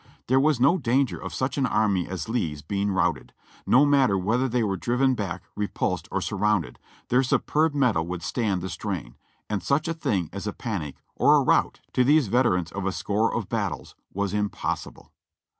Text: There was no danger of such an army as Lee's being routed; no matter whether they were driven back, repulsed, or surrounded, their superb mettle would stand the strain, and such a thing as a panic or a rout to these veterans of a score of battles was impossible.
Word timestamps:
There 0.25 0.39
was 0.39 0.59
no 0.59 0.79
danger 0.79 1.19
of 1.21 1.31
such 1.31 1.59
an 1.59 1.67
army 1.67 2.07
as 2.07 2.27
Lee's 2.27 2.63
being 2.63 2.89
routed; 2.91 3.33
no 3.67 3.85
matter 3.85 4.17
whether 4.17 4.49
they 4.49 4.63
were 4.63 4.75
driven 4.75 5.13
back, 5.13 5.43
repulsed, 5.55 6.07
or 6.11 6.21
surrounded, 6.21 6.79
their 7.09 7.21
superb 7.21 7.75
mettle 7.75 8.07
would 8.07 8.23
stand 8.23 8.61
the 8.63 8.69
strain, 8.71 9.13
and 9.47 9.61
such 9.61 9.87
a 9.87 9.93
thing 9.93 10.27
as 10.33 10.47
a 10.47 10.53
panic 10.53 10.95
or 11.15 11.35
a 11.35 11.43
rout 11.43 11.81
to 11.93 12.03
these 12.03 12.29
veterans 12.29 12.71
of 12.71 12.87
a 12.87 12.91
score 12.91 13.31
of 13.31 13.47
battles 13.47 13.93
was 14.11 14.33
impossible. 14.33 15.11